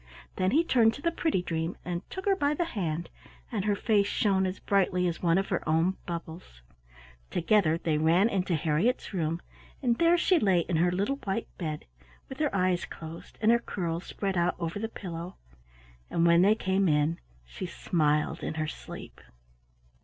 Then 0.37 0.49
he 0.49 0.63
turned 0.63 0.95
to 0.95 1.01
the 1.03 1.11
pretty 1.11 1.43
dream 1.43 1.77
and 1.85 2.01
took 2.09 2.25
her 2.25 2.35
by 2.35 2.55
the 2.55 2.65
hand, 2.65 3.11
and 3.51 3.65
her 3.65 3.75
face 3.75 4.07
shone 4.07 4.47
as 4.47 4.57
brightly 4.59 5.05
as 5.07 5.21
one 5.21 5.37
of 5.37 5.49
her 5.49 5.61
own 5.69 5.95
bubbles. 6.07 6.63
Together 7.29 7.77
they 7.77 7.99
ran 7.99 8.27
into 8.27 8.55
Harriett's 8.55 9.13
room, 9.13 9.43
and 9.79 9.99
there 9.99 10.17
she 10.17 10.39
lay 10.39 10.61
in 10.61 10.77
her 10.77 10.91
little 10.91 11.17
white 11.17 11.55
bed, 11.59 11.85
with 12.29 12.39
her 12.39 12.49
eyes 12.55 12.83
closed 12.85 13.37
and 13.43 13.51
her 13.51 13.59
curls 13.59 14.03
spread 14.03 14.35
out 14.37 14.55
over 14.57 14.79
the 14.79 14.89
pillow, 14.89 15.35
and 16.09 16.25
when 16.25 16.41
they 16.41 16.55
came 16.55 16.89
in 16.89 17.19
she 17.45 17.67
smiled 17.67 18.41
in 18.41 18.55
her 18.55 18.67
sleep. 18.67 19.21